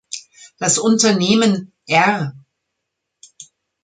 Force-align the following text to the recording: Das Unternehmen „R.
Das 0.57 0.79
Unternehmen 0.79 1.71
„R. 1.85 2.33